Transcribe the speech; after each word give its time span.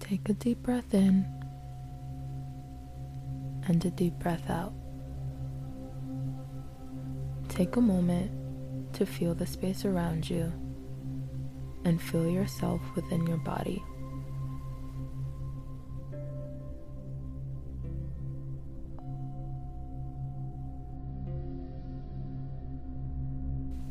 Take 0.00 0.28
a 0.28 0.32
deep 0.32 0.62
breath 0.62 0.94
in 0.94 1.26
and 3.66 3.84
a 3.84 3.90
deep 3.90 4.14
breath 4.14 4.48
out. 4.48 4.72
Take 7.48 7.76
a 7.76 7.80
moment 7.80 8.30
to 8.94 9.04
feel 9.04 9.34
the 9.34 9.46
space 9.46 9.84
around 9.84 10.28
you 10.30 10.52
and 11.84 12.00
feel 12.00 12.28
yourself 12.28 12.80
within 12.96 13.26
your 13.26 13.36
body. 13.38 13.82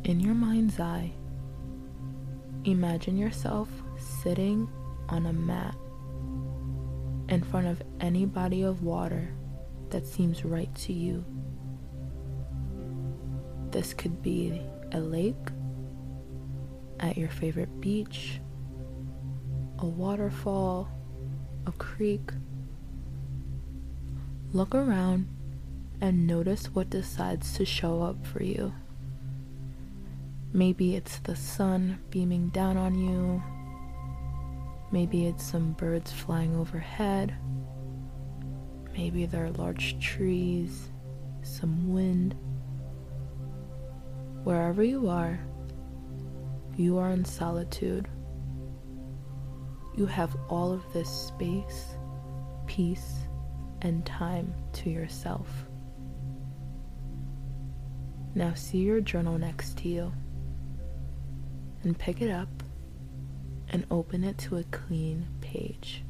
In 0.03 0.19
your 0.19 0.35
mind's 0.35 0.79
eye, 0.79 1.11
imagine 2.63 3.17
yourself 3.17 3.69
sitting 3.97 4.69
on 5.09 5.25
a 5.25 5.33
mat 5.33 5.75
in 7.29 7.43
front 7.43 7.67
of 7.67 7.81
any 7.99 8.25
body 8.25 8.63
of 8.63 8.83
water 8.83 9.29
that 9.89 10.05
seems 10.05 10.45
right 10.45 10.73
to 10.75 10.93
you. 10.93 11.23
This 13.71 13.93
could 13.93 14.21
be 14.21 14.61
a 14.91 14.99
lake, 14.99 15.35
at 16.99 17.17
your 17.17 17.29
favorite 17.29 17.79
beach, 17.79 18.39
a 19.79 19.85
waterfall, 19.85 20.89
a 21.65 21.71
creek. 21.73 22.31
Look 24.53 24.73
around 24.73 25.27
and 26.01 26.25
notice 26.25 26.67
what 26.67 26.89
decides 26.89 27.53
to 27.57 27.65
show 27.65 28.01
up 28.01 28.25
for 28.25 28.43
you. 28.43 28.73
Maybe 30.53 30.95
it's 30.95 31.19
the 31.19 31.35
sun 31.35 31.99
beaming 32.09 32.49
down 32.49 32.77
on 32.77 32.97
you. 32.97 33.43
Maybe 34.91 35.27
it's 35.27 35.43
some 35.43 35.73
birds 35.73 36.11
flying 36.11 36.55
overhead. 36.55 37.35
Maybe 38.93 39.25
there 39.25 39.45
are 39.45 39.51
large 39.51 39.99
trees, 39.99 40.89
some 41.41 41.91
wind. 41.91 42.35
Wherever 44.43 44.83
you 44.83 45.09
are, 45.09 45.39
you 46.77 46.97
are 46.97 47.11
in 47.11 47.25
solitude. 47.25 48.07
You 49.95 50.05
have 50.05 50.35
all 50.47 50.71
of 50.71 50.93
this 50.93 51.09
space, 51.09 51.97
peace, 52.65 53.15
and 53.81 54.05
time 54.05 54.53
to 54.73 54.89
yourself. 54.89 55.49
Now 58.35 58.53
see 58.53 58.77
your 58.77 59.01
journal 59.01 59.37
next 59.37 59.77
to 59.79 59.89
you 59.89 60.13
and 61.83 61.97
pick 61.97 62.21
it 62.21 62.29
up 62.29 62.63
and 63.69 63.85
open 63.91 64.23
it 64.23 64.37
to 64.37 64.57
a 64.57 64.63
clean 64.65 65.27
page. 65.41 66.03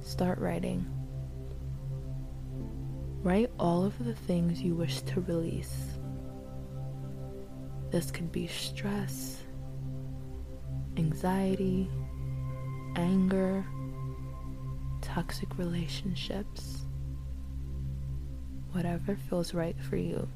Start 0.00 0.38
writing. 0.38 0.86
Write 3.22 3.50
all 3.58 3.84
of 3.84 4.02
the 4.04 4.14
things 4.14 4.62
you 4.62 4.74
wish 4.74 5.02
to 5.02 5.20
release. 5.20 5.98
This 7.90 8.10
could 8.10 8.32
be 8.32 8.46
stress, 8.46 9.42
anxiety, 10.96 11.90
anger, 12.96 13.64
toxic 15.02 15.58
relationships, 15.58 16.84
whatever 18.72 19.16
feels 19.28 19.52
right 19.52 19.78
for 19.78 19.96
you. 19.96 20.28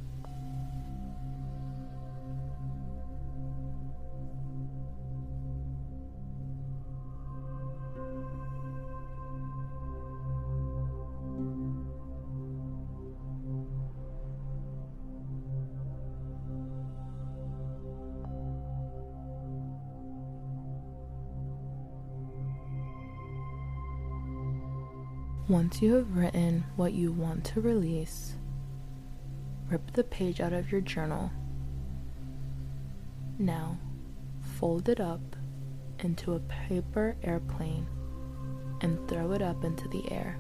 Once 25.47 25.83
you 25.83 25.93
have 25.93 26.17
written 26.17 26.65
what 26.77 26.95
you 26.95 27.13
want 27.13 27.45
to 27.45 27.61
release, 27.61 28.37
rip 29.69 29.93
the 29.93 30.03
page 30.03 30.41
out 30.41 30.55
of 30.55 30.73
your 30.73 30.81
journal. 30.81 31.31
Now, 33.39 33.77
fold 34.59 34.89
it 34.89 35.01
up 35.01 35.37
into 35.99 36.33
a 36.33 36.41
paper 36.41 37.15
airplane 37.23 37.87
and 38.81 39.07
throw 39.07 39.33
it 39.33 39.43
up 39.43 39.65
into 39.65 39.87
the 39.89 40.11
air. 40.11 40.39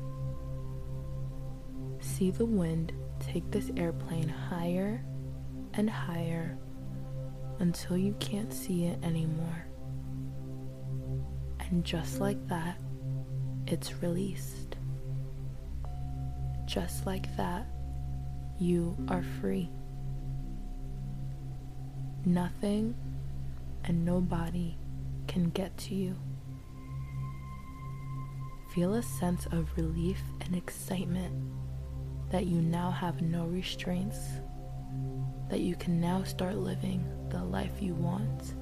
See 2.00 2.30
the 2.30 2.46
wind 2.46 2.94
take 3.20 3.50
this 3.50 3.70
airplane 3.76 4.30
higher 4.30 5.04
and 5.74 5.90
higher 5.90 6.56
until 7.58 7.98
you 7.98 8.14
can't 8.20 8.54
see 8.54 8.86
it 8.86 9.04
anymore. 9.04 9.66
And 11.60 11.84
just 11.84 12.20
like 12.20 12.48
that, 12.48 12.78
it's 13.66 14.02
released. 14.02 14.76
Just 16.74 17.06
like 17.06 17.36
that, 17.36 17.68
you 18.58 18.96
are 19.06 19.22
free. 19.40 19.70
Nothing 22.24 22.96
and 23.84 24.04
nobody 24.04 24.76
can 25.28 25.50
get 25.50 25.78
to 25.78 25.94
you. 25.94 26.16
Feel 28.74 28.94
a 28.94 29.04
sense 29.04 29.46
of 29.52 29.68
relief 29.76 30.20
and 30.40 30.56
excitement 30.56 31.32
that 32.32 32.46
you 32.46 32.60
now 32.60 32.90
have 32.90 33.22
no 33.22 33.44
restraints, 33.44 34.18
that 35.50 35.60
you 35.60 35.76
can 35.76 36.00
now 36.00 36.24
start 36.24 36.56
living 36.56 37.06
the 37.28 37.44
life 37.44 37.80
you 37.80 37.94
want, 37.94 38.56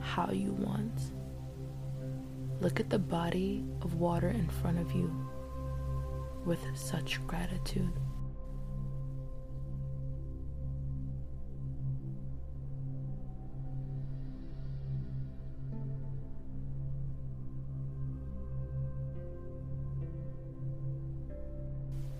how 0.00 0.30
you 0.32 0.52
want. 0.52 1.00
Look 2.60 2.78
at 2.78 2.90
the 2.90 2.98
body 2.98 3.64
of 3.80 3.94
water 3.94 4.28
in 4.28 4.50
front 4.50 4.78
of 4.78 4.92
you 4.92 5.27
with 6.48 6.60
such 6.74 7.24
gratitude. 7.26 7.92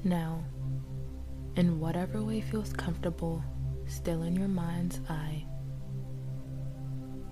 Now, 0.05 0.45
in 1.57 1.81
whatever 1.81 2.23
way 2.23 2.43
feels 2.43 2.73
comfortable, 2.75 3.43
still 3.87 4.23
in 4.25 4.37
your 4.37 4.49
mind's 4.49 5.01
eye, 5.09 5.47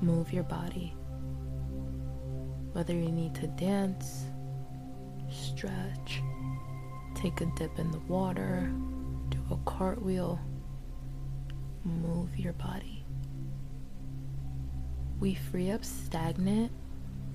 move 0.00 0.32
your 0.32 0.44
body. 0.44 0.94
Whether 2.72 2.94
you 2.94 3.12
need 3.12 3.34
to 3.34 3.46
dance, 3.48 4.24
stretch, 5.30 6.22
Take 7.16 7.40
a 7.40 7.46
dip 7.46 7.78
in 7.78 7.90
the 7.90 7.98
water, 8.00 8.70
do 9.30 9.38
a 9.50 9.56
cartwheel, 9.64 10.38
move 11.82 12.38
your 12.38 12.52
body. 12.52 13.04
We 15.18 15.34
free 15.34 15.70
up 15.70 15.82
stagnant 15.82 16.70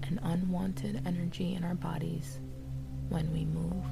and 0.04 0.20
unwanted 0.22 1.02
energy 1.08 1.56
in 1.56 1.64
our 1.64 1.74
bodies 1.74 2.40
when 3.10 3.34
we 3.34 3.44
move. 3.44 3.84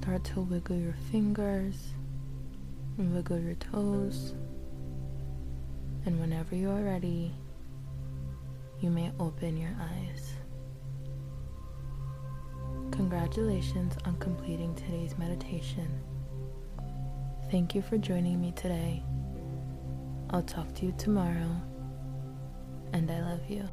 Start 0.00 0.22
to 0.24 0.40
wiggle 0.40 0.76
your 0.76 0.94
fingers 1.10 1.74
and 2.96 3.12
wiggle 3.12 3.38
your 3.40 3.56
toes. 3.56 4.32
And 6.06 6.20
whenever 6.20 6.54
you 6.54 6.70
are 6.70 6.82
ready, 6.82 7.34
you 8.80 8.90
may 8.90 9.10
open 9.18 9.56
your 9.56 9.74
eyes. 9.78 10.34
Congratulations 12.92 13.94
on 14.04 14.16
completing 14.18 14.72
today's 14.76 15.18
meditation. 15.18 15.88
Thank 17.50 17.74
you 17.74 17.82
for 17.82 17.98
joining 17.98 18.40
me 18.40 18.52
today. 18.52 19.02
I'll 20.30 20.42
talk 20.42 20.72
to 20.76 20.86
you 20.86 20.94
tomorrow, 20.96 21.60
and 22.92 23.10
I 23.10 23.20
love 23.20 23.48
you. 23.48 23.68